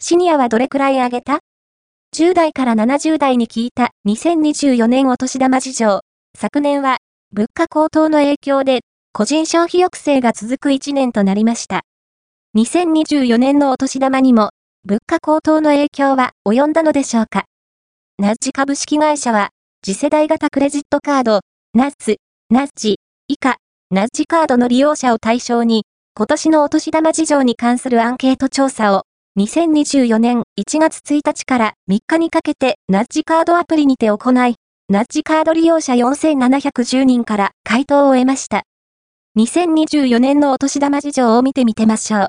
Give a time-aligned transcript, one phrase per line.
[0.00, 1.40] シニアはどれくらい上げた
[2.14, 6.00] ?10 代から70代に聞いた2024年お年玉事情。
[6.38, 6.98] 昨年は
[7.32, 8.82] 物価高騰の影響で
[9.12, 11.80] 個人消費抑制が続く1年となりました。
[12.56, 14.50] 2024年のお年玉にも
[14.84, 17.46] 物価高騰の影響は及んだのでしょうか？
[18.18, 19.50] ナッジ株式会社は
[19.82, 21.40] 次世代型クレジットカード、
[21.74, 22.18] ナッツ、
[22.50, 23.56] ナッジ、以下、
[23.90, 29.02] ナッジカードの利用者を対象に今年のお年玉事情に関するアンケート調査を
[29.38, 34.56] 2024年1月1日から3日にかけてナッジカードアプリにて行い、
[34.88, 38.64] ナッジカード利用者4710人から回答を得ました。
[39.38, 42.26] 2024年のお年玉事情を見てみてましょう。